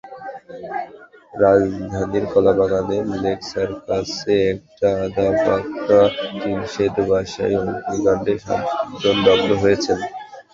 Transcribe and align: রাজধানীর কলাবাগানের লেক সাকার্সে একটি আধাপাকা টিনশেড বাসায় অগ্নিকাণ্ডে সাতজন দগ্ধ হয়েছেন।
রাজধানীর 1.33 2.25
কলাবাগানের 2.33 3.05
লেক 3.23 3.39
সাকার্সে 3.49 4.35
একটি 4.51 4.83
আধাপাকা 4.97 6.01
টিনশেড 6.31 6.95
বাসায় 7.09 7.55
অগ্নিকাণ্ডে 7.61 8.33
সাতজন 8.43 9.15
দগ্ধ 9.25 9.49
হয়েছেন। 9.63 9.99